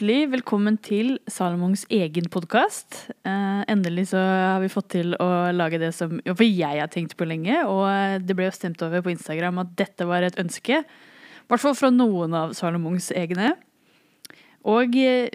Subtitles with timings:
[0.00, 3.10] Hjertelig velkommen til Salomons egen podkast.
[3.28, 7.18] Eh, endelig så har vi fått til å lage det som for jeg har tenkt
[7.20, 7.58] på lenge.
[7.68, 10.78] Og eh, det ble jo stemt over på Instagram at dette var et ønske.
[10.80, 13.50] I hvert fall fra noen av Salomons egne.
[14.64, 15.28] Og eh,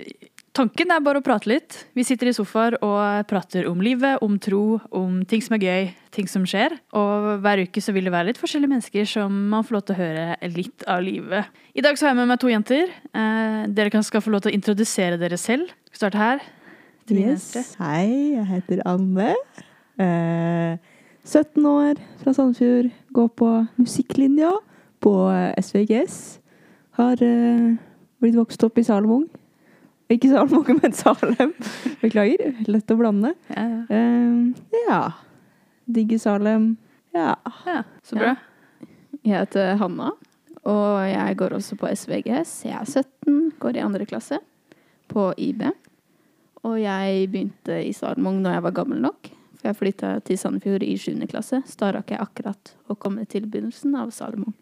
[0.55, 1.75] tanken er bare å prate litt.
[1.97, 5.89] Vi sitter i sofaer og prater om livet, om tro, om ting som er gøy,
[6.15, 6.77] ting som skjer.
[6.95, 9.95] Og hver uke så vil det være litt forskjellige mennesker som man får lov til
[9.95, 11.51] å høre litt av livet.
[11.75, 12.91] I dag så har jeg med meg to jenter.
[13.11, 15.71] Eh, dere kan skal få lov til å introdusere dere selv.
[15.91, 16.45] Vi starter her.
[17.11, 17.51] Yes.
[17.77, 19.35] Hei, jeg heter Anne.
[20.01, 20.77] Eh,
[21.25, 22.91] 17 år, fra Sandefjord.
[23.13, 24.51] Går på musikklinja
[25.03, 26.19] på eh, SVGS.
[26.97, 27.73] Har eh,
[28.23, 29.27] blitt vokst opp i Salomon.
[30.13, 31.53] Ikke Salomon, men Salem.
[32.01, 32.53] Beklager.
[32.69, 33.33] Lett å blande.
[33.49, 33.79] Ja, ja.
[33.89, 34.99] Eh, ja.
[35.85, 36.75] Digge Salem.
[37.15, 37.35] Ja.
[37.65, 38.35] ja, så bra.
[39.25, 40.11] Jeg heter Hanna,
[40.67, 42.51] og jeg går også på SVGS.
[42.67, 44.41] Jeg er 17, går i andre klasse
[45.09, 45.63] på IB.
[46.65, 49.31] Og jeg begynte i Salmong når jeg var gammel nok.
[49.55, 51.23] For jeg flytta til Sandefjord i 7.
[51.31, 54.53] klasse, så da rakk jeg akkurat å komme til begynnelsen av Salmong.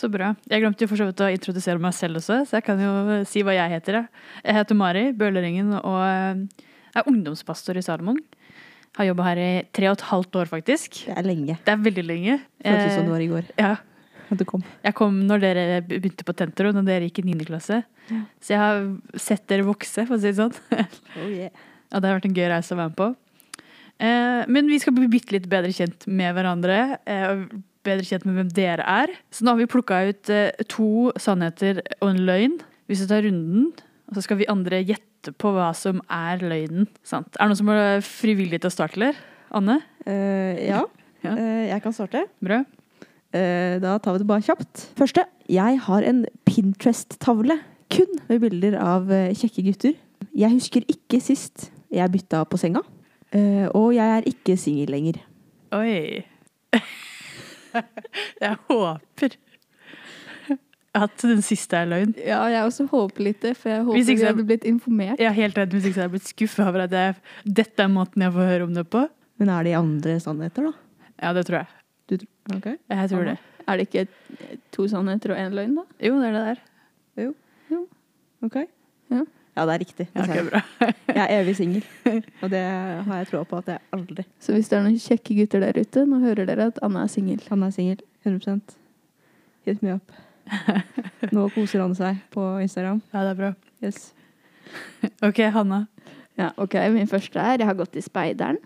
[0.00, 0.30] Så bra.
[0.48, 3.18] Jeg glemte jo for så vidt å introdusere meg selv også, så jeg kan jo
[3.28, 3.98] si hva jeg heter.
[4.00, 4.54] jeg.
[4.56, 6.64] Heter Mari Bøhlerengen og eh,
[6.96, 8.18] er ungdomspastor i Salomon.
[8.96, 11.02] Har jobba her i tre og et halvt år, faktisk.
[11.06, 11.58] Det er lenge.
[11.66, 12.38] Det er veldig lenge.
[12.64, 13.74] Føltes som det Eh, var i går ja,
[14.40, 14.62] du kom.
[14.86, 17.44] jeg kom når dere begynte på Tentro, når dere gikk i 9.
[17.50, 17.82] klasse.
[18.40, 18.80] Så jeg har
[19.20, 20.54] sett dere vokse, for å si det sånn.
[21.20, 21.50] Oh, yeah.
[21.92, 23.08] Og det har vært en gøy reise å være med på.
[24.00, 26.78] Eh, men vi skal bli bitte litt bedre kjent med hverandre.
[27.86, 29.12] Bedre kjent med hvem dere er.
[29.32, 32.58] Så nå har vi plukka ut eh, to sannheter og en løgn.
[32.90, 33.70] Vi skal ta runden,
[34.10, 36.88] og så skal vi andre gjette på hva som er løgnen.
[37.06, 37.32] Sant?
[37.36, 39.16] Er det noen som er frivillig til å starte, eller?
[39.56, 39.78] Anne?
[40.04, 40.84] Uh, ja.
[41.24, 41.32] Ja.
[41.32, 42.26] Uh, jeg kan starte.
[42.44, 42.62] Bra.
[43.32, 44.86] Uh, Da tar vi det bare kjapt.
[45.00, 45.24] Første.
[45.50, 47.60] Jeg har en Pinterest-tavle
[47.90, 49.96] kun med bilder av kjekke gutter.
[50.36, 52.84] Jeg husker ikke sist jeg bytta på senga.
[53.74, 55.18] Og jeg er ikke singel lenger.
[55.74, 56.22] Oi.
[58.44, 59.36] jeg håper
[61.00, 62.12] at den siste er løgn.
[62.18, 65.20] Ja, jeg også håper litt det, for jeg håper jeg vi hadde blitt informert.
[65.22, 67.14] Jeg er helt redd hvis ikke jeg hadde blitt skuffa over at jeg,
[67.60, 69.04] dette er måten jeg får høre om det på.
[69.38, 70.72] Men er det andre sannheter, da?
[71.22, 71.70] Ja, det tror jeg.
[72.10, 72.66] Du, tr- ok.
[72.90, 73.36] Jeg tror det.
[73.70, 74.02] Er det ikke
[74.74, 75.84] to sannheter og én løgn, da?
[76.08, 76.64] Jo, det er det der.
[77.22, 77.30] Jo
[78.42, 78.56] Ok.
[79.12, 79.22] Ja.
[79.60, 80.04] Ja, det er riktig.
[80.14, 80.62] Ja, ok, dessverre.
[80.80, 80.92] bra.
[81.10, 81.82] Jeg er evig singel.
[82.40, 85.36] Og det har jeg troa på at jeg aldri Så hvis det er noen kjekke
[85.36, 87.42] gutter der ute, nå hører dere at Anne er singel.
[87.52, 88.00] Anne er singel.
[88.24, 88.56] 100
[89.68, 90.16] Hit me up.
[91.34, 93.02] Nå koser Anne seg på Instagram.
[93.12, 93.52] Ja, det er bra.
[93.84, 94.00] Yes.
[95.28, 95.82] Ok, Hanna.
[96.40, 96.78] Ja, ok.
[96.96, 98.62] Min første er jeg har gått i speideren.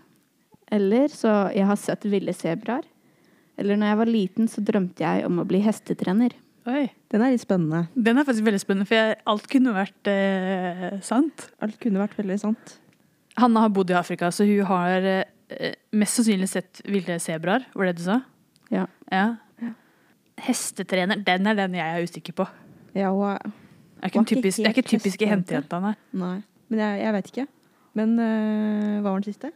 [0.71, 2.87] Eller så jeg har sett ville sebraer.
[3.59, 6.39] Eller når jeg var liten, så drømte jeg om å bli hestetrener.
[6.65, 6.87] Oi.
[7.13, 7.83] Den er litt spennende.
[7.93, 11.49] Den er faktisk veldig spennende, for jeg, alt kunne vært eh, sant.
[11.61, 12.77] Alt kunne vært veldig sant.
[13.37, 17.89] Hanna har bodd i Afrika, så hun har eh, mest sannsynlig sett ville sebraer, var
[17.89, 18.17] det det du sa?
[18.73, 18.87] Ja.
[19.13, 19.27] ja.
[20.47, 22.47] Hestetrener, den er den jeg er usikker på.
[22.97, 23.53] Ja, hun er
[24.01, 25.93] er ikke, typisk, er ikke typiske hentejenta, nei.
[26.17, 26.35] Nei.
[26.69, 27.45] Men jeg, jeg vet ikke.
[27.95, 29.51] Men øh, hva var den siste?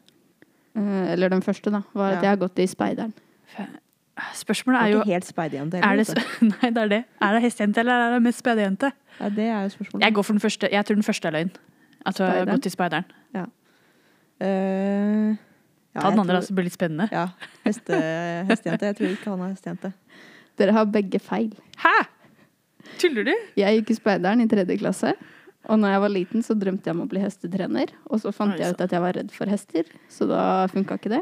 [0.78, 1.82] Eh, eller den første, da.
[1.94, 2.22] Var at Ja.
[2.30, 3.14] jeg har gått i speideren.
[4.36, 7.04] Spørsmålet Det er er jo ikke helt speidejente er det, vet Nei, det er det.
[7.22, 8.92] Er det hestejente, eller er det mest speiderjente?
[9.20, 10.04] Ja, det er jo spørsmålet.
[10.06, 10.70] Jeg går for den første.
[10.72, 11.52] Jeg tror den første er løgn.
[12.06, 13.06] At du har gått til speideren.
[14.42, 15.36] Øh,
[15.96, 17.10] ja, Ta den andre, tror- da, så blir det litt spennende.
[17.12, 17.26] Ja.
[17.66, 17.98] Heste,
[18.48, 18.86] hestejente.
[18.86, 19.94] Jeg tror ikke han er hestejente.
[20.60, 21.52] Dere har begge feil.
[21.78, 21.96] Hæ?!
[23.00, 23.34] Tuller du?
[23.60, 25.14] Jeg gikk i speideren i tredje klasse.
[25.70, 27.92] Og når jeg var liten, så drømte jeg om å bli hestetrener.
[28.10, 31.12] Og så fant jeg ut at jeg var redd for hester, så da funka ikke
[31.18, 31.22] det.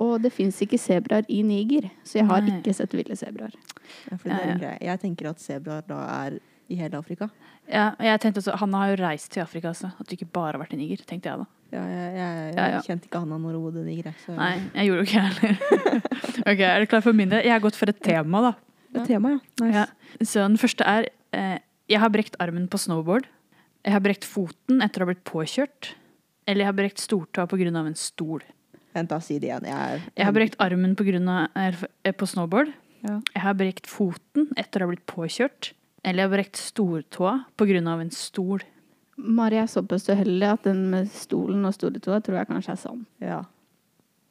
[0.00, 2.58] Og det fins ikke sebraer i Niger, så jeg har Nei.
[2.58, 3.52] ikke sett ville sebraer.
[4.08, 4.16] Ja,
[4.56, 4.78] greie.
[4.80, 6.38] Jeg tenker at sebraer da er
[6.72, 7.28] i hele Afrika.
[7.68, 9.92] Ja, jeg tenkte også, Hanna har jo reist til Afrika, altså.
[10.00, 11.46] At du ikke bare har vært i Niger, tenkte jeg da.
[11.72, 12.80] Ja, jeg, jeg, Ja, ja.
[12.84, 14.16] kjente ikke Hanna når hun bodde i Niger.
[14.24, 16.02] Så Nei, jeg gjorde jo ikke jeg heller.
[16.52, 17.44] ok, Er du klar for min del?
[17.46, 18.52] Jeg har gått for et tema, da.
[18.98, 19.40] er tema, ja.
[19.62, 19.84] Nice.
[19.84, 20.24] Ja.
[20.24, 23.28] Så den første er eh, Jeg har brekt armen på snowboard.
[23.86, 25.94] Jeg har brekt foten etter å ha blitt påkjørt.
[26.46, 27.70] Eller jeg har brekt stortå pga.
[27.72, 28.42] en stol.
[28.92, 29.68] Vent, da, si det igjen.
[29.68, 31.78] Jeg, er, Jeg har brekt armen på, grunn av, er,
[32.16, 32.72] på snowboard.
[33.02, 33.16] Ja.
[33.34, 35.72] Jeg har brekt foten etter å ha blitt påkjørt.
[36.02, 37.80] Eller jeg har brekt stortåa pga.
[37.80, 38.64] en stol.
[39.16, 43.06] Mari er såpass uheldig at den med stolen og stortåa tror jeg kanskje er sann.
[43.20, 43.42] Ja.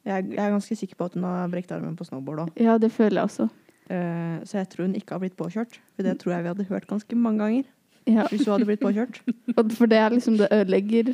[0.04, 2.56] Jeg, jeg er ganske sikker på at hun har brekt armen på snowboard òg.
[2.60, 3.48] Ja, det føler jeg også.
[3.88, 5.78] så jeg tror hun ikke har blitt påkjørt.
[5.96, 7.70] For det tror jeg vi hadde hørt ganske mange ganger.
[8.06, 8.26] Ja.
[8.30, 9.22] Hvis hun hadde blitt påkjørt.
[9.78, 11.12] For det er liksom Det ødelegger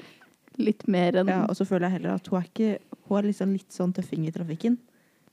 [0.58, 3.28] litt mer enn Ja, og så føler jeg heller at hun er ikke Hun er
[3.32, 4.78] liksom litt sånn tøffing i trafikken.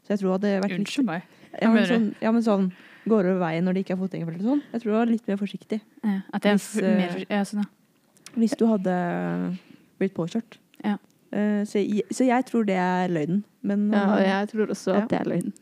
[0.05, 1.23] Så jeg tror det hadde vært litt Unnskyld meg.
[1.61, 1.89] ja, men du?
[1.89, 2.71] sånn, ja, men sånn
[3.07, 4.61] går over veien når det ikke er fotgjengerfelt og sånn.
[4.71, 5.79] Jeg tror det var litt mer forsiktig.
[6.03, 7.69] Ja, at jeg er Hvis, eh, mer for- ja, sånn, ja.
[8.35, 8.95] Hvis du hadde
[9.99, 10.57] blitt påkjørt.
[10.83, 10.97] Ja.
[11.31, 13.43] Eh, så, jeg, så jeg tror det er løgnen.
[13.63, 15.01] Men Ja, og eh, jeg tror også Ja.
[15.03, 15.53] at det er løgn.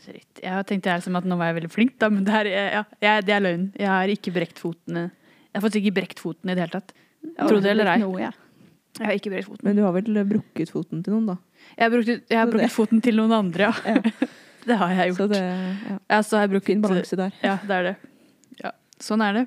[0.00, 0.40] Dritt.
[0.42, 2.84] Jeg tenkte jeg liksom at nå var jeg veldig flink, da, men det, her, ja,
[3.02, 3.72] jeg, det er løgn.
[3.76, 5.10] Jeg har ikke brekt fotene
[5.52, 6.92] Jeg har faktisk ikke brekt foten i det hele tatt.
[7.36, 8.30] Tro det eller ei.
[9.00, 9.64] Jeg har ikke brekt foten.
[9.64, 11.36] men du har vel brukket foten til noen, da.
[11.78, 13.96] Jeg har, brukt, jeg har Så brukt foten til noen andre, ja.
[13.96, 14.28] Ja.
[14.68, 15.30] Det har jeg Så gjort.
[15.32, 15.94] det ja.
[16.12, 17.32] Ja, så har jeg brukt, fin balanse der.
[17.42, 17.94] Ja, det er det.
[18.60, 19.44] Ja, sånn er det.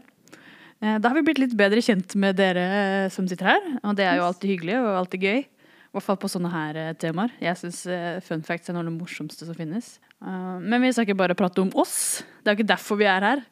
[0.81, 2.63] Eh, Da har vi blitt litt bedre kjent med dere
[3.05, 5.43] eh, som sitter her, og det er jo alltid hyggelig og alltid gøy.
[5.45, 7.29] I hvert fall på sånne her eh, temaer.
[7.45, 7.83] Jeg syns
[8.25, 9.99] fun facts er noe av det morsomste som finnes.
[10.23, 12.23] Men vi skal ikke bare prate om oss.
[12.41, 13.45] Det er jo ikke derfor vi er her.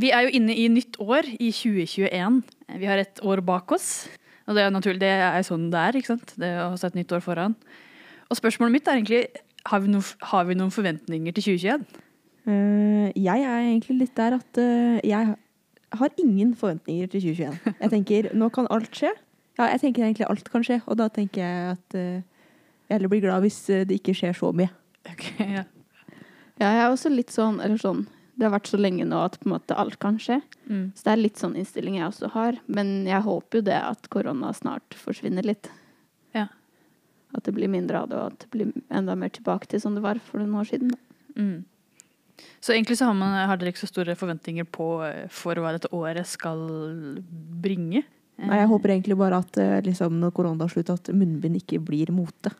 [0.00, 2.42] Vi er jo inne i nytt år, i 2021.
[2.80, 4.08] Vi har et år bak oss.
[4.44, 6.34] Og det er naturlig, det er sånn det er, ikke sant?
[6.40, 7.56] Det å ha et nytt år foran.
[8.28, 9.22] Og spørsmålet mitt er egentlig,
[9.70, 11.86] har vi, noen, har vi noen forventninger til 2021?
[12.44, 15.36] Uh, jeg er egentlig litt der at uh, jeg
[15.98, 17.76] har ingen forventninger til 2021.
[17.80, 19.14] Jeg tenker nå kan alt skje.
[19.56, 22.34] Ja, jeg tenker egentlig alt kan skje, og da tenker jeg at uh,
[22.88, 24.68] jeg heller blir glad hvis eh, det ikke skjer så mye.
[25.08, 25.64] Ok, ja.
[26.60, 29.38] Ja, jeg er også litt sånn, eller sånn Det har vært så lenge nå at
[29.40, 30.40] på en måte alt kan skje.
[30.66, 30.88] Mm.
[30.96, 32.58] Så det er litt sånn innstilling jeg også har.
[32.66, 35.70] Men jeg håper jo det at korona snart forsvinner litt.
[36.34, 36.48] Ja.
[37.34, 39.94] At det blir mindre av det, og at det blir enda mer tilbake til som
[39.94, 40.90] det var for noen år siden.
[41.38, 41.62] Mm.
[42.60, 45.74] Så egentlig så har, man, har dere ikke så store forventninger på eh, for hva
[45.76, 46.60] dette året skal
[47.62, 48.02] bringe?
[48.42, 51.78] Nei, jeg håper egentlig bare at eh, liksom, når korona er slutt, at munnbind ikke
[51.84, 52.50] blir mote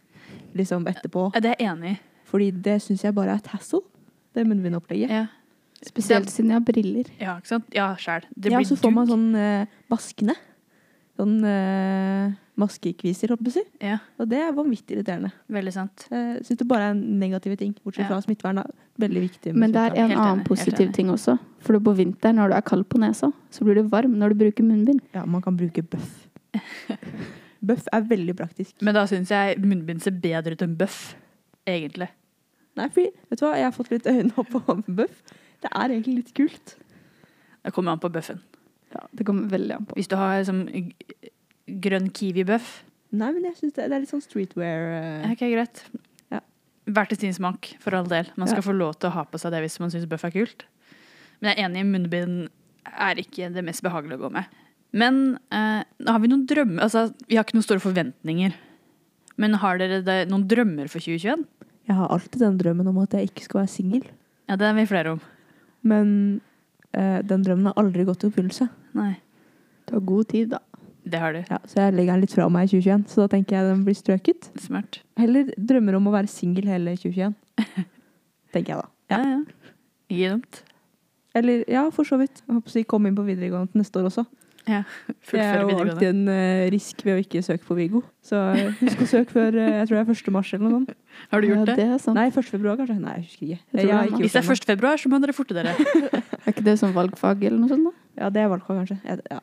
[0.54, 1.32] liksom etterpå.
[1.34, 2.00] Ja, Det er jeg enig i.
[2.30, 3.82] Fordi det syns jeg bare er et hassle,
[4.34, 5.10] det munnbindopplegget.
[5.10, 5.26] Ja.
[5.84, 7.10] Spesielt siden jeg har briller.
[7.20, 7.64] ja, ikke sant?
[7.74, 8.24] Ja, sjæl.
[8.36, 10.34] Det Ja, så får man sånn uh, maskene.
[11.14, 13.62] Sånn uh, maskekviser, holdt jeg på å si.
[13.86, 15.30] Ja, Og det er vanvittig irriterende.
[15.50, 16.06] veldig sant.
[16.10, 17.74] Jeg syns det bare er negative ting.
[17.84, 18.08] Bortsett Ja.
[18.08, 18.58] fra smittevern.
[18.64, 19.54] er Veldig viktig.
[19.54, 21.36] Men det er en Helt annen enig, positiv ting også.
[21.60, 24.34] For på vinteren, når du er kald på nesa, så blir du varm når du
[24.44, 25.00] bruker munnbind.
[25.14, 26.28] Ja, man kan bruke bøff.
[27.64, 28.74] bøff er veldig praktisk.
[28.82, 31.14] Men da syns jeg munnbind ser bedre ut enn bøff.
[31.66, 32.08] Egentlig.
[32.76, 35.22] Nei, fordi, vet du hva, jeg har fått litt øyne opp på bøff.
[35.64, 36.74] Det er egentlig litt kult.
[37.64, 38.40] Det kommer an på bøffen.
[38.94, 39.96] Ja, det kommer veldig an på.
[39.98, 40.66] Hvis du har liksom
[41.84, 42.82] grønn kiwi-bøff,
[43.14, 44.88] Nei, men jeg synes det, det er litt sånn streetwear.
[45.22, 45.26] Uh...
[45.30, 45.82] ok, greit.
[46.34, 46.40] Ja.
[46.90, 48.26] Hver til sin smak, for all del.
[48.34, 48.66] Man skal Ja.
[48.66, 50.64] få lov til å ha på seg det hvis man syns bøff er kult.
[51.38, 52.48] Men jeg er enig, munnbind
[52.90, 54.50] er ikke det mest behagelige å gå med.
[54.98, 55.20] Men
[55.54, 58.58] eh, har vi noen drømmer Altså, vi har ikke noen store forventninger.
[59.38, 61.46] Men har dere det, noen drømmer for 2021?
[61.86, 64.04] Jeg har alltid den drømmen om at jeg ikke skal være singel.
[64.50, 65.22] Ja, det er vi flere om.
[65.84, 66.08] Men
[66.96, 68.68] eh, den drømmen har aldri gått i oppfyllelse.
[68.96, 69.12] Nei,
[69.88, 70.60] Du har god tid, da.
[71.04, 71.42] det har du.
[71.50, 73.82] Ja, så jeg legger den litt fra meg i 2021, så da tenker jeg den
[73.84, 74.48] blir strøket.
[74.64, 75.02] Smart.
[75.20, 77.34] Heller drømmer om å være singel hele 2021.
[78.54, 78.88] tenker jeg da.
[79.12, 79.74] Ja, ja.
[80.08, 80.62] Ikke dumt.
[81.34, 82.40] Eller ja, for så vidt.
[82.46, 84.24] Jeg håper å si kom inn på videregående til neste år også.
[84.64, 84.80] Ja,
[85.30, 88.00] Det er jo alltid en uh, risk ved å ikke søke på Viggo.
[88.24, 88.38] Så
[88.80, 90.30] husk å søke før uh, jeg tror det er 1.
[90.36, 90.94] mars eller noe sånt.
[91.32, 91.76] Har du gjort ja, det?
[91.82, 92.14] det er.
[92.16, 92.48] Nei, 1.
[92.48, 92.96] februar kanskje?
[93.00, 93.58] Nei, jeg husker ikke.
[93.60, 94.68] Jeg Jeg har det ikke Hvis det er 1.
[94.70, 95.74] februar, så må dere forte dere.
[96.44, 97.88] Er ikke det som valgfag eller noe sånt?
[97.88, 98.22] da?
[98.22, 98.98] Ja, det er valgfag kanskje.
[99.04, 99.38] Jeg, ja.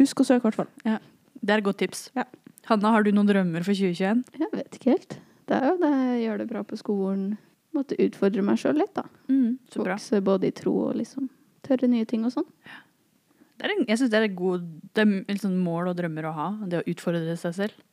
[0.00, 1.00] Husk å søke i hvert fall.
[1.42, 2.08] Det er et godt tips.
[2.18, 2.26] Ja.
[2.66, 4.22] Hanna, har du noen drømmer for 2021?
[4.34, 5.18] Jeg vet ikke helt.
[5.46, 7.26] Det er jo det jeg gjør det bra på skolen.
[7.76, 9.04] Måtte utfordre meg sjøl litt, da.
[9.30, 9.94] Mm, så bra.
[9.94, 11.28] Vokse både i tro og liksom
[11.66, 12.48] tørre nye ting og sånn.
[13.56, 14.64] Det en, jeg synes det er et god
[14.96, 16.48] det er sånn mål og drømmer å ha.
[16.68, 17.84] Det å utfordre seg selv.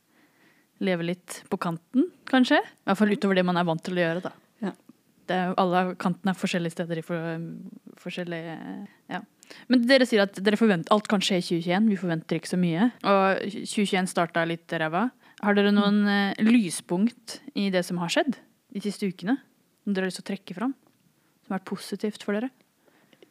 [0.84, 2.60] Leve litt på kanten, kanskje.
[2.60, 4.24] I hvert fall utover det man er vant til å gjøre.
[4.26, 4.34] da.
[4.66, 4.74] Ja.
[5.30, 7.46] Det er, alle kantene er forskjellige steder i for,
[8.02, 8.58] forskjellige
[9.14, 9.22] ja.
[9.72, 11.90] Men dere sier at dere forventer, alt kan skje i 2021.
[11.94, 12.90] Vi forventer ikke så mye.
[13.08, 15.08] Og 2021 starta litt ræva.
[15.44, 16.44] Har dere noen mm.
[16.48, 18.36] lyspunkt i det som har skjedd
[18.74, 19.38] de siste ukene?
[19.84, 20.76] Som dere har lyst til å trekke fram?
[21.44, 22.52] Som har vært positivt for dere?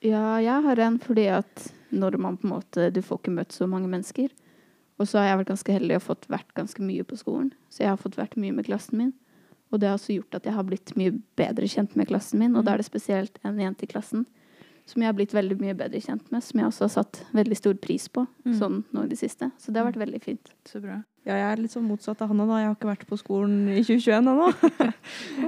[0.02, 3.52] Ja, jeg har en fordi at når man på en måte Du får ikke møtt
[3.52, 4.30] så mange mennesker.
[4.98, 7.50] Og så har jeg vært ganske heldig og fått vært ganske mye på skolen.
[7.72, 9.12] Så jeg har fått vært mye med klassen min.
[9.72, 12.54] Og det har også gjort at jeg har blitt mye bedre kjent med klassen min.
[12.56, 14.26] Og da er det spesielt en jente i klassen
[14.86, 16.42] som jeg har blitt veldig mye bedre kjent med.
[16.44, 18.54] Som jeg også har satt veldig stor pris på Mm.
[18.58, 19.50] sånn nå i det siste.
[19.58, 20.50] Så det har vært veldig fint.
[20.66, 21.02] Så bra.
[21.24, 22.58] Ja, jeg er litt sånn motsatt av Hanna da.
[22.58, 24.52] Jeg har ikke vært på skolen i 2021 ennå.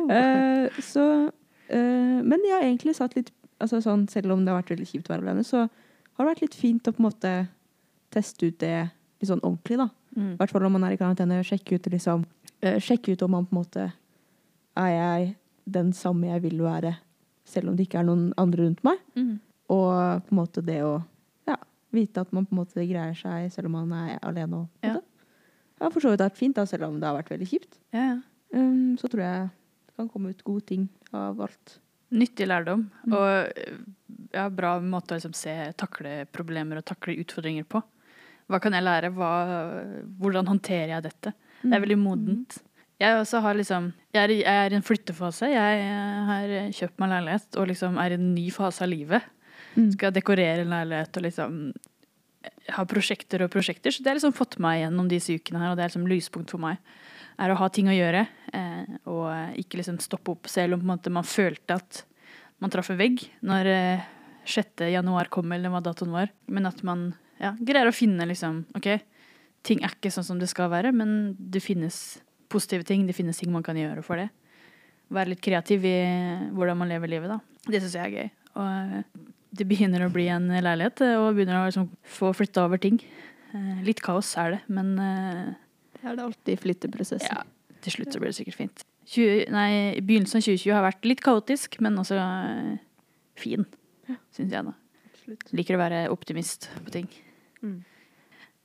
[0.10, 1.30] Eh, så
[1.68, 3.30] eh, Men jeg har egentlig satt litt
[3.62, 6.30] altså sånn, Selv om det har vært veldig kjipt å være alene, så har det
[6.30, 7.32] vært litt fint å på en måte
[8.14, 8.74] teste ut det
[9.20, 9.88] litt sånn ordentlig, da.
[10.14, 10.34] Mm.
[10.34, 11.40] I hvert fall når man er i karantene.
[11.46, 13.86] Sjekke ut liksom uh, Sjekke ut om man på en måte
[14.78, 15.32] Er jeg
[15.64, 16.92] den samme jeg vil være,
[17.48, 19.00] selv om det ikke er noen andre rundt meg?
[19.16, 19.38] Mm.
[19.72, 20.98] Og på en måte det å
[21.48, 21.56] ja,
[21.94, 24.64] vite at man på en måte greier seg selv om man er alene.
[24.64, 25.00] Og, Ja.
[25.74, 27.80] Det har for så vidt vært fint, da, selv om det har vært veldig kjipt.
[27.92, 28.18] Ja, ja.
[28.54, 31.78] Um, så tror jeg det kan komme ut gode ting av alt.
[32.14, 32.86] Nyttig lærdom.
[33.04, 33.16] Mm.
[33.18, 37.82] Og ja, bra måte å liksom se, takle problemer og takle utfordringer på.
[38.50, 39.10] Hva kan jeg lære?
[39.16, 39.32] Hva,
[40.20, 41.32] hvordan håndterer jeg dette?
[41.62, 42.58] Det er veldig modent.
[43.00, 43.24] Jeg
[43.58, 45.48] liksom Jeg er, jeg er i en flyttefase.
[45.50, 45.80] Jeg
[46.28, 49.24] har kjøpt meg leilighet og liksom er i en ny fase av livet.
[49.74, 49.90] Mm.
[49.96, 51.58] Skal dekorere en leilighet og liksom
[52.76, 53.90] ha prosjekter og prosjekter.
[53.90, 56.54] Så det har liksom fått meg gjennom disse ukene her, og det er liksom lyspunkt
[56.54, 56.78] for meg.
[57.40, 61.26] Er å ha ting å gjøre, eh, og ikke liksom stoppe opp selv om man
[61.26, 62.04] følte at
[62.62, 64.04] man traff en vegg når eh,
[64.46, 64.84] 6.
[64.92, 66.30] januar kom, eller hva datoen var.
[66.46, 67.08] Men at man
[67.40, 68.88] ja, greier å finne liksom OK,
[69.66, 72.20] ting er ikke sånn som det skal være, men det finnes
[72.52, 73.06] positive ting.
[73.08, 74.28] Det finnes ting man kan gjøre for det.
[75.14, 75.96] Være litt kreativ i
[76.54, 77.40] hvordan man lever livet, da.
[77.66, 78.30] Det syns jeg er gøy.
[78.54, 79.24] Og eh,
[79.54, 83.00] det begynner å bli en leilighet, eh, og begynner å liksom få flytta over ting.
[83.54, 85.52] Eh, Litt kaos er det, men eh,
[86.10, 87.30] er det alltid flytteprosessen.
[87.36, 88.84] ja, til slutt så blir det sikkert fint.
[89.06, 89.70] 20, nei,
[90.00, 92.78] begynnelsen av 2020 har vært litt kaotisk, men også eh,
[93.36, 93.66] fin,
[94.32, 94.72] syns jeg da.
[95.12, 95.52] Absolutt.
[95.56, 97.08] Liker å være optimist på ting.
[97.62, 97.82] Mm.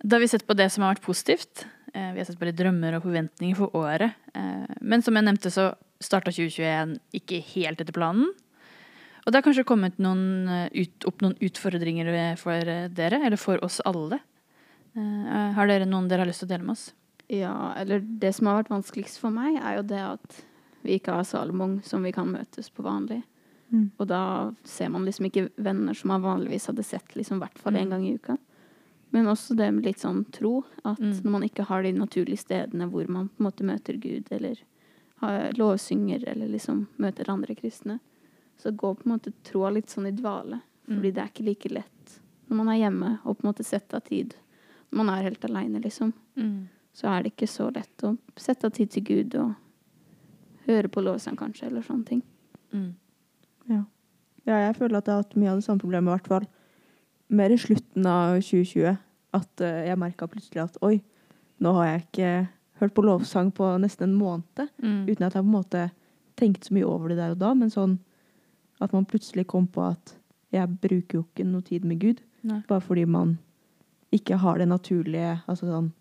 [0.03, 1.65] Da har vi sett på det som har vært positivt.
[1.93, 4.15] Eh, Vi har sett på litt drømmer og forventninger for året.
[4.33, 8.29] Eh, Men som jeg nevnte, så starta 2021 ikke helt etter planen.
[9.25, 12.55] Og det har kanskje kommet noen, eh, ut, opp noen utfordringer eh, for
[12.95, 14.21] dere, eller for oss alle.
[14.95, 16.93] Eh, Har dere noen dere har lyst til å dele med oss?
[17.29, 20.39] Ja, eller det som har vært vanskeligst for meg, er jo det at
[20.83, 23.21] vi ikke har Salomon som vi kan møtes på vanlig.
[23.71, 23.91] Mm.
[23.99, 24.21] Og da
[24.65, 27.89] ser man liksom ikke venner som man vanligvis hadde sett liksom hvert fall én Mm.
[27.91, 28.37] gang i uka.
[29.11, 31.21] Men også det med litt sånn tro, at Mm.
[31.23, 34.57] når man ikke har de naturlige stedene hvor man på en måte møter Gud, eller
[35.21, 37.99] har lovsynger, eller liksom møter andre kristne,
[38.57, 40.61] så går på en måte troa litt sånn i dvale.
[40.87, 41.13] Fordi Mm.
[41.13, 42.19] det er ikke like lett
[42.49, 44.33] når man er hjemme og på en måte setter av tid.
[44.91, 46.13] Når man er helt aleine, liksom
[46.99, 49.53] så er det ikke så lett å sette av tid til Gud og
[50.67, 52.23] høre på lovsang, kanskje, eller sånne ting.
[52.75, 52.89] Mm.
[53.69, 53.83] Ja.
[54.45, 56.47] ja, jeg føler at jeg har hatt mye av det samme problemet, i hvert fall.
[57.39, 58.99] Mer i slutten av 2020.
[59.39, 60.97] At eh, jeg merka plutselig at oi,
[61.63, 62.31] nå har jeg ikke
[62.81, 64.69] hørt på lovsang på nesten en måned.
[64.83, 65.03] Mm.
[65.07, 65.83] Uten at jeg på en måte
[66.39, 67.97] tenkte så mye over det der og da, men sånn
[68.79, 70.15] at man plutselig kom på at
[70.55, 72.21] jeg bruker jo ikke noe tid med Gud.
[72.47, 72.61] Nei.
[72.69, 73.37] Bare fordi man
[74.15, 75.91] ikke har det naturlige altså sånn,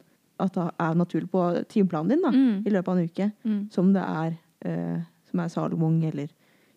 [0.41, 2.67] At det er naturlig på timeplanen din da, Mm.
[2.67, 3.33] i løpet av en uke.
[3.45, 3.71] Mm.
[3.73, 6.29] Som det er, eh, som er Salomon eller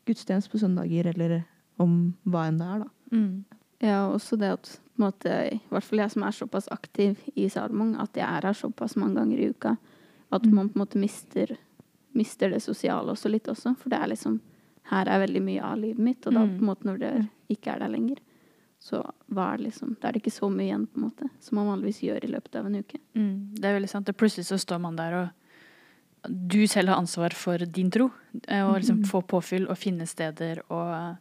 [0.06, 1.44] gudstjeneste på søndager, eller
[1.80, 2.88] om hva enn det er, da.
[3.12, 3.44] Mm.
[3.82, 7.18] Ja, også det at på en måte, i hvert fall jeg som er såpass aktiv
[7.36, 9.78] i Salomon, at jeg er her såpass mange ganger i uka,
[10.32, 10.54] at Mm.
[10.54, 11.58] man på en måte mister,
[12.14, 13.76] mister det sosiale også litt også.
[13.78, 14.40] For det er liksom
[14.84, 16.58] Her er veldig mye av livet mitt, og da Mm.
[16.58, 18.18] på en måte når det ikke er der lenger,
[18.82, 21.28] så hva er det liksom Da er det ikke så mye igjen, på en måte,
[21.40, 22.98] som man vanligvis gjør i løpet av en uke.
[23.16, 24.10] Mm, det er veldig sant.
[24.10, 28.10] Og plutselig så står man der, og du selv har ansvar for din tro.
[28.48, 29.06] eh, Og liksom Mhm.
[29.10, 31.18] få påfyll og finne steder og,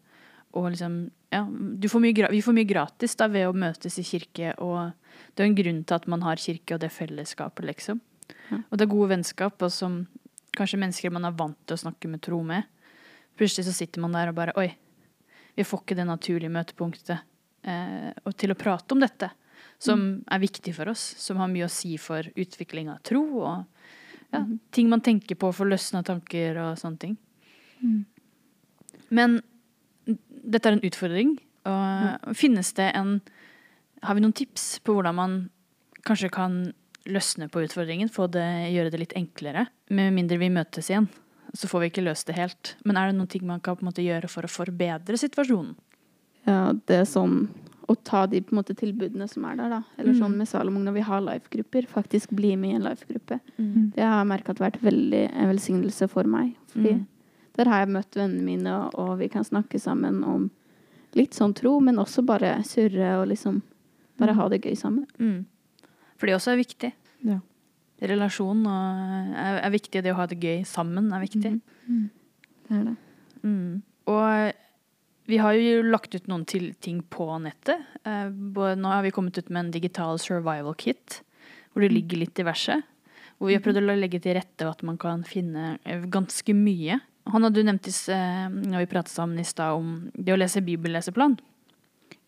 [0.54, 4.02] og liksom Ja, du får mye, vi får mye gratis da ved å møtes i
[4.02, 4.92] kirke, og
[5.36, 8.00] det er en grunn til at man har kirke og det fellesskapet, liksom.
[8.50, 8.56] Ja.
[8.72, 10.08] Og det er gode vennskap, og som
[10.52, 12.64] kanskje mennesker man er vant til å snakke med tro med.
[13.38, 14.74] Plutselig så sitter man der og bare Oi,
[15.56, 17.20] vi får ikke det naturlige møtepunktet
[17.60, 19.28] og til å prate om dette
[19.80, 23.64] som er viktig for oss, som har mye å si for utvikling av tro og
[24.30, 24.58] ja, mm.
[24.70, 27.14] ting man tenker på for løsne tanker og sånne ting.
[29.10, 29.40] Men
[30.06, 31.32] dette er en utfordring,
[31.68, 33.20] og finnes det en
[34.00, 35.32] Har vi noen tips på hvordan man
[36.08, 36.54] kanskje kan
[37.04, 39.66] løsne på utfordringen, få det, gjøre det litt enklere?
[39.92, 41.10] Med mindre vi møtes igjen,
[41.52, 42.76] så får vi ikke løst det helt.
[42.88, 45.76] Men er det noen ting man kan måte gjøre for å forbedre situasjonen?
[46.46, 47.48] Ja, det sånn
[47.90, 49.82] å ta de på en måte tilbudene som er der, da.
[49.98, 50.36] Eller sånn Mm.
[50.38, 51.86] med Salomon når vi har life-grupper.
[51.88, 53.40] Faktisk bli med i en life-gruppe.
[53.58, 53.92] Mm.
[53.94, 56.54] Det har jeg merka har vært veldig en velsignelse for meg.
[56.68, 57.06] Fordi Mm.
[57.56, 60.50] der har jeg møtt vennene mine, og, og vi kan snakke sammen om
[61.14, 63.62] litt sånn tro, men også bare surre og liksom
[64.18, 64.36] bare Mm.
[64.36, 65.06] ha det gøy sammen.
[65.18, 65.44] Mm.
[66.16, 66.92] For det også er viktig.
[67.24, 67.40] Ja.
[68.00, 70.02] Relasjon og er, er viktig.
[70.02, 71.60] Det å ha det gøy sammen er viktig.
[72.68, 72.96] Det er det.
[73.42, 73.82] Mm.
[74.06, 74.52] Og
[75.30, 77.82] vi har jo lagt ut noen til ting på nettet.
[78.04, 81.20] Eh, både, nå har vi kommet ut med en digital survival kit,
[81.70, 82.80] hvor det ligger litt diverse.
[83.38, 86.98] Hvor vi har prøvd å legge til rette at man kan finne eh, ganske mye.
[87.30, 90.64] Han hadde jo nevnt eh, når vi pratet sammen i stad om det å lese
[90.66, 91.38] bibelleseplan.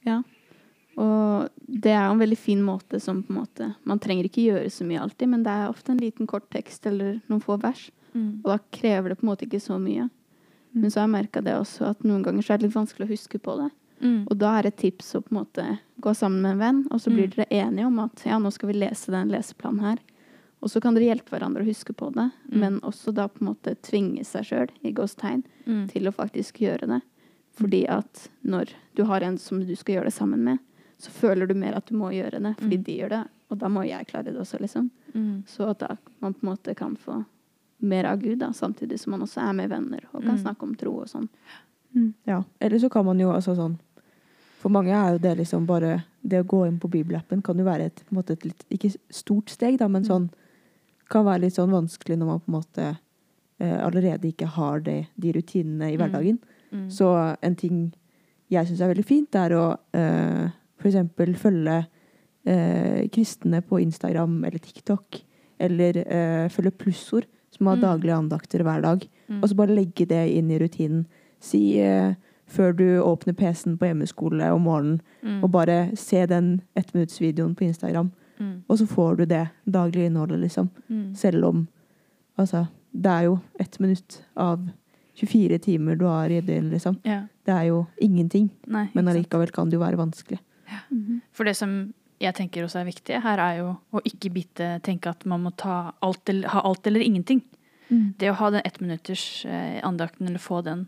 [0.07, 0.21] Ja.
[1.01, 4.71] Og det er en veldig fin måte som på en måte Man trenger ikke gjøre
[4.71, 7.89] så mye alltid, men det er ofte en liten kort tekst eller noen få vers.
[8.45, 10.11] Og da krever det på en måte ikke så mye.
[10.75, 13.07] Men så har jeg merka det også, at noen ganger så er det litt vanskelig
[13.09, 13.71] å huske på det.
[14.03, 14.27] Mm.
[14.31, 16.99] Og da er et tips å på en måte gå sammen med en venn, og
[17.01, 17.35] så blir Mm.
[17.37, 19.99] dere enige om at ja, nå skal vi lese den leseplanen her.
[20.63, 22.59] Og så kan dere hjelpe hverandre å huske på det, Mm.
[22.61, 25.89] men også da på en måte tvinge seg sjøl, i gåstegn, Mm.
[25.89, 27.03] til å faktisk gjøre det.
[27.55, 30.59] Fordi at når du har en som du skal gjøre det sammen med,
[30.99, 32.85] så føler du mer at du må gjøre det, fordi Mm.
[32.85, 34.91] de gjør det, og da må jeg klare det også, liksom.
[35.15, 35.43] Mm.
[35.47, 37.25] Så at da man på en måte kan få
[37.83, 40.43] mer av Gud, da, samtidig som man også er med venner og kan Mm.
[40.43, 41.29] snakke om tro og sånn.
[42.27, 42.43] Ja.
[42.61, 43.79] Eller så kan man jo altså sånn
[44.63, 47.65] For mange er jo det liksom bare Det å gå inn på bibelappen kan jo
[47.65, 50.09] være et, måte et litt Ikke stort steg, da, men Mm.
[50.09, 50.31] sånn
[51.11, 52.99] Kan være litt sånn vanskelig når man på en måte
[53.61, 55.99] eh, allerede ikke har det, de rutinene i Mm.
[55.99, 56.39] hverdagen.
[56.73, 56.89] Mm.
[56.91, 57.93] Så en ting
[58.51, 61.37] jeg syns er veldig fint, er å eh, f.eks.
[61.37, 61.87] følge
[62.47, 65.23] eh, kristne på Instagram eller TikTok.
[65.61, 67.83] Eller eh, følge plussord, som har Mm.
[67.83, 69.07] daglige andakter hver dag.
[69.29, 69.43] Mm.
[69.43, 71.05] Og så bare legge det inn i rutinen.
[71.41, 72.15] Si eh,
[72.49, 75.43] før du åpner PC-en på hjemmeskole om morgenen, Mm.
[75.45, 78.11] og bare se den ettminuttsvideoen på Instagram.
[78.41, 78.63] Mm.
[78.69, 80.71] Og så får du det daglige innholdet, liksom.
[80.91, 81.15] Mm.
[81.15, 81.69] Selv om
[82.39, 84.59] Altså, det er jo ett minutt av
[85.15, 86.97] 24 timer du har i døgnet, liksom.
[87.05, 87.27] Ja.
[87.45, 88.49] Det er jo ingenting.
[88.67, 90.39] Nei, Men allikevel kan det jo være vanskelig.
[91.33, 91.93] For det som
[92.23, 95.53] jeg tenker også er viktig her, er jo å ikke bite, tenke at man må
[95.59, 97.43] ta alt ha alt eller ingenting.
[97.93, 100.87] Det å ha den ettminutters eh, andakten, eller få den,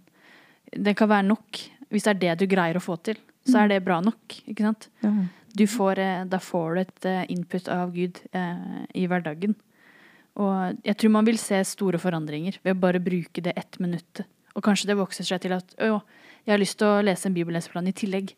[0.73, 1.61] det kan være nok.
[1.93, 4.38] Hvis det er det du greier å få til, så er det bra nok.
[4.49, 4.88] ikke sant?
[5.05, 5.12] Ja.
[5.55, 9.55] Du får, eh, da får du et eh, input av Gud eh, i hverdagen.
[10.43, 14.25] Og jeg tror man vil se store forandringer ved å bare bruke det ett minutt.
[14.55, 16.00] Og kanskje det vokser seg til at å,
[16.43, 18.33] jeg har lyst til å lese en bibelleseplan i tillegg.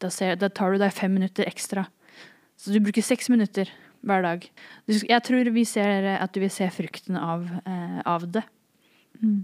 [0.00, 1.84] Da, ser, da tar du deg fem minutter ekstra.
[2.62, 3.70] Så du bruker seks minutter
[4.06, 4.44] hver dag.
[4.86, 8.44] Jeg tror vi ser eh, at du vil se frukten av, eh, av det.
[9.18, 9.40] Mm.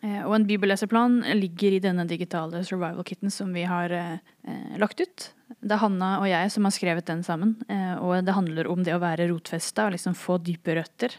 [0.00, 4.14] Eh, og en bibelleseplan ligger i denne digitale survival kitten som vi har eh,
[4.48, 5.26] eh, lagt ut.
[5.60, 7.58] Det er Hanna og jeg som har skrevet den sammen.
[7.68, 11.18] Eh, og det handler om det å være rotfesta og liksom få dype røtter.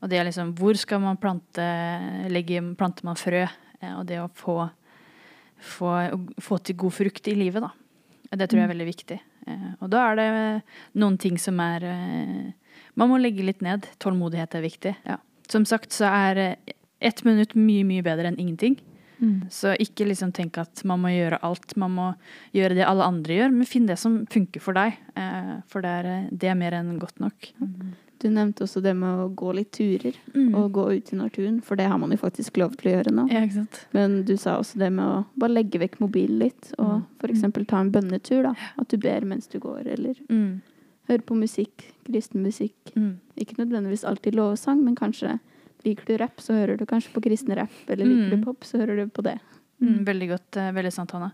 [0.00, 1.66] Og det er liksom hvor skal man plante
[2.32, 3.44] legge, Planter man frø?
[3.44, 4.56] Eh, og det å få,
[5.60, 5.92] få,
[6.40, 7.74] få til god frukt i livet, da.
[8.32, 9.20] Det tror jeg er veldig viktig.
[9.52, 10.28] Eh, og da er det
[11.00, 12.52] noen ting som er eh,
[12.98, 13.86] Man må legge litt ned.
[14.02, 14.94] Tålmodighet er viktig.
[15.08, 15.18] Ja.
[15.52, 18.78] Som sagt så er eh, ett minutt mye, mye bedre enn ingenting.
[19.22, 19.46] Mm.
[19.54, 21.76] Så ikke liksom tenk at man må gjøre alt.
[21.78, 22.08] Man må
[22.56, 24.98] gjøre det alle andre gjør, men finn det som funker for deg.
[25.70, 27.52] For det er, det er mer enn godt nok.
[28.22, 30.54] Du nevnte også det med å gå litt turer Mm.
[30.54, 33.12] og gå ut i naturen, for det har man jo faktisk lov til å gjøre
[33.12, 33.24] nå.
[33.32, 33.64] Ja?
[33.92, 37.06] Men du sa også det med å bare legge vekk mobilen litt, og Mm.
[37.20, 37.66] f.eks.
[37.66, 38.42] ta en bønnetur.
[38.44, 38.54] da.
[38.78, 40.60] At du ber mens du går, eller Mm.
[41.08, 42.94] hører på musikk, kristen musikk.
[42.96, 43.16] Mm.
[43.36, 45.40] Ikke nødvendigvis alltid lovsang, men kanskje
[45.84, 47.70] liker du rapp, så hører du kanskje på kristen rapp.
[47.88, 48.40] Eller liker Mm.
[48.40, 49.40] du pop, så hører du på det.
[49.82, 50.56] Mm, veldig godt.
[50.56, 51.32] eh, Veldig sant, Hanna.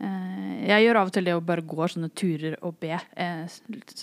[0.00, 2.98] Eh, Jeg gjør av og til det å bare gå sånne turer og be.
[3.16, 3.46] Eh,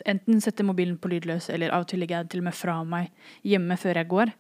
[0.06, 2.54] Enten sette mobilen på lydløs, eller av og til legger jeg den til og med
[2.58, 3.10] fra meg
[3.44, 4.34] hjemme før jeg går.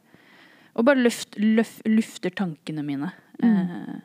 [0.75, 3.11] Og bare luft, luft, lufter tankene mine.
[3.43, 4.01] Mm.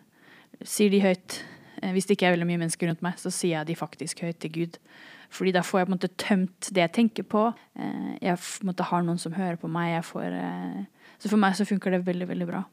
[0.67, 1.43] Sier de høyt.
[1.83, 4.25] Eh, Hvis det ikke er veldig mye mennesker rundt meg, så sier jeg de faktisk
[4.25, 4.79] høyt til Gud.
[5.31, 7.55] Fordi da får jeg på en måte tømt det jeg tenker på.
[7.79, 10.03] Eh, Jeg på måte har noen som hører på meg.
[10.05, 10.85] Får, eh,
[11.19, 12.65] så for meg så funker det veldig, veldig bra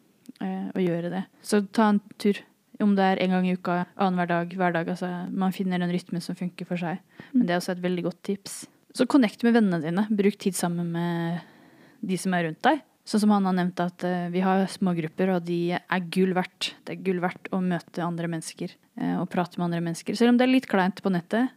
[0.42, 1.26] eh, å gjøre det.
[1.44, 2.40] Så ta en tur.
[2.84, 4.90] Om det er en gang i uka, annenhver dag, hver dag.
[4.92, 7.00] Altså, man finner en rytme som funker for seg.
[7.32, 8.64] Men det er også et veldig godt tips.
[8.94, 10.06] Så connect med vennene dine.
[10.14, 11.40] Bruk tid sammen med
[12.04, 12.84] de som er rundt deg.
[13.08, 16.72] Sånn som han har nevnt at eh, vi har smågrupper, og de er gull verdt.
[16.88, 20.16] Det er gull verdt å møte andre mennesker eh, og prate med andre mennesker.
[20.16, 21.52] Selv om det er litt kleint på nettet.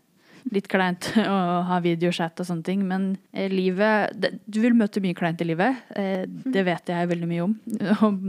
[0.54, 5.02] Litt kleint å ha videochat og sånne ting, men eh, livet det, Du vil møte
[5.04, 5.85] mye kleint i livet.
[5.98, 7.54] Eh, det vet jeg veldig mye om.
[8.06, 8.20] Og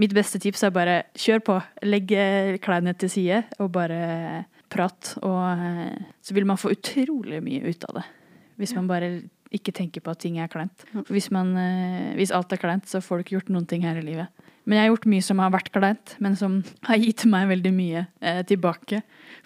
[0.00, 1.58] mitt beste tips er bare kjør på.
[1.88, 5.14] Legg eh, kleinhet til side og bare prat.
[5.24, 8.06] Og så vil man få utrolig mye ut av det.
[8.58, 9.10] Hvis man bare
[9.54, 10.84] ikke tenker på at ting er kleint.
[11.08, 13.98] Hvis, man, eh, hvis alt er kleint, så får du ikke gjort noen ting her
[14.00, 14.44] i livet.
[14.68, 17.70] Men jeg har gjort mye som har vært kleint, men som har gitt meg veldig
[17.72, 18.98] mye eh, tilbake.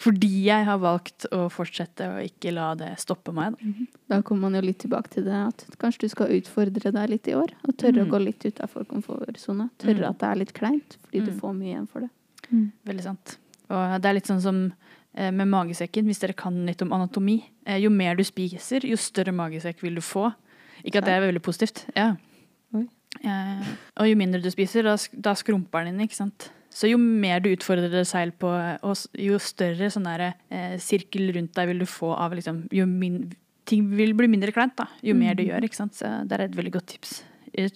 [0.02, 3.54] Fordi jeg har valgt å fortsette og ikke la det stoppe meg.
[3.54, 4.16] Da.
[4.16, 7.30] Da kommer man jo litt tilbake til det at kanskje du skal utfordre deg litt
[7.30, 7.54] i år.
[7.68, 8.08] Og tørre Mm.
[8.08, 9.70] å gå litt utafor komfortsona.
[9.78, 10.08] Tørre Mm.
[10.11, 11.38] at det er litt kleint, fordi du Mm.
[11.40, 12.11] får mye igjen for det.
[12.85, 13.37] Veldig sant.
[13.70, 14.72] Og det er litt sånn som
[15.14, 17.44] eh, med magesekken, hvis dere kan litt om anatomi.
[17.66, 20.35] Eh, jo mer du spiser, jo større magesekk vil du få.
[20.85, 21.85] Ikke at det er veldig positivt.
[21.94, 22.16] Ja.
[23.20, 23.70] Eh,
[24.01, 26.48] og jo mindre du spiser, da, da skrumper den inn, ikke sant.
[26.72, 31.29] Så jo mer du utfordrer deg selv på, og jo større sånn der, eh, sirkel
[31.37, 33.25] rundt deg vil du få av liksom, jo min,
[33.62, 35.94] Ting vil bli mindre kleint, da, jo mer du gjør, ikke sant.
[35.94, 37.12] Så det er et veldig godt tips.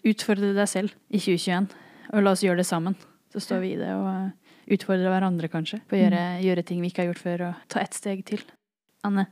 [0.03, 1.69] Utfordre deg selv i 2021,
[2.11, 2.97] og la oss gjøre det sammen.
[3.31, 5.79] Så står vi i det og utfordrer hverandre, kanskje.
[5.87, 8.43] På å gjøre, gjøre ting vi ikke har gjort før, og ta ett steg til.
[9.07, 9.29] Anne?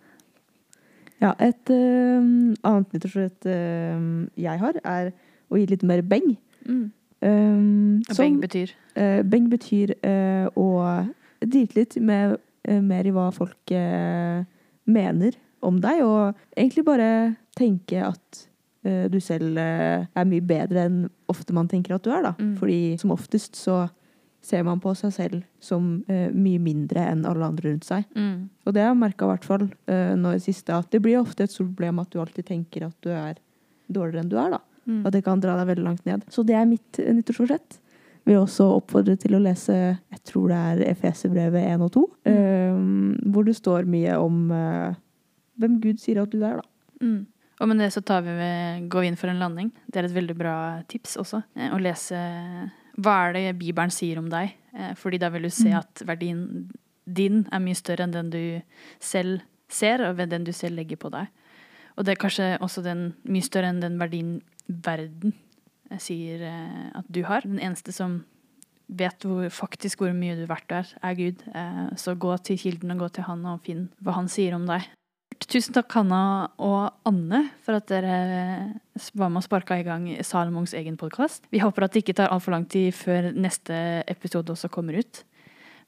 [1.18, 2.30] Ja, et eh,
[2.70, 4.08] annet nyttårsforsett eh,
[4.46, 5.10] jeg har, er
[5.50, 6.36] å gi litt mer beng.
[6.66, 6.84] Mm.
[7.24, 10.66] Um, som- beng betyr Uh, beng betyr uh, å
[11.42, 12.36] drite litt med,
[12.68, 13.72] uh, mer i hva folk
[14.86, 17.08] mener om deg, og egentlig bare
[17.56, 18.44] tenke at
[18.84, 20.96] du selv er mye bedre enn
[21.32, 22.22] ofte man tenker at du er.
[22.22, 22.34] Da.
[22.38, 22.50] Mm.
[22.60, 23.88] Fordi som oftest så
[24.44, 28.04] ser man på seg selv som uh, mye mindre enn alle andre rundt seg.
[28.12, 28.36] mm.
[28.66, 31.00] Og det har jeg merka i hvert fall uh, nå i det siste, at det
[31.04, 33.40] blir ofte et stort problem at du alltid tenker at du er
[33.88, 34.54] dårligere enn du er.
[34.58, 34.60] da.
[34.86, 35.00] Mm.
[35.04, 36.24] Og det kan dra deg veldig langt ned.
[36.32, 37.78] Så det er mitt eh, nyttårsforsett.
[38.24, 42.78] Vil også oppfordre til å lese jeg tror det er Efeserbrevet 1 og 2, eh,
[43.34, 44.94] hvor det står mye om uh,
[45.60, 46.60] hvem Gud sier at du er.
[46.62, 46.64] da.
[47.04, 47.26] Mm.
[47.60, 49.68] Og med det så tar vi med, går vi inn for en landing.
[49.86, 50.56] Det er et veldig bra
[50.90, 51.42] tips også.
[51.54, 52.18] Å lese
[52.96, 54.56] hva er det Bibelen sier om deg.
[54.98, 55.78] Fordi da vil du se Mm.
[55.78, 56.40] at verdien
[57.06, 58.62] din er mye større enn den du
[58.98, 61.28] selv ser, og den du selv legger på deg.
[61.96, 65.34] Og det er kanskje også den, mye større enn den verdien verden
[65.90, 67.46] eh, sier eh, at du har.
[67.46, 68.22] Den eneste som
[68.88, 71.46] vet hvor, faktisk hvor mye du er verdt der, er Gud.
[71.54, 74.68] Eh, så gå til kilden og gå til han og finn hva han sier om
[74.68, 74.86] deg.
[75.44, 78.14] Tusen takk, Hanna og Anne, for at dere
[79.18, 81.48] var med og sparka i gang Salomons egen podkast.
[81.52, 83.76] Vi håper at det ikke tar altfor lang tid før neste
[84.10, 85.24] episode også kommer ut.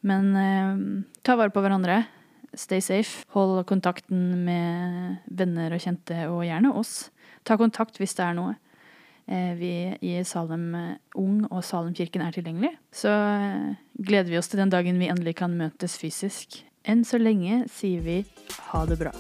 [0.07, 0.83] Men eh,
[1.25, 2.03] ta vare på hverandre.
[2.57, 3.25] Stay safe.
[3.37, 7.11] Hold kontakten med venner og kjente, og gjerne oss.
[7.47, 8.57] Ta kontakt hvis det er noe.
[9.27, 12.77] Eh, vi i Salem eh, Ung og Salemkirken er tilgjengelig.
[12.95, 16.61] Så eh, gleder vi oss til den dagen vi endelig kan møtes fysisk.
[16.87, 18.21] Enn så lenge sier vi
[18.71, 19.15] ha det bra.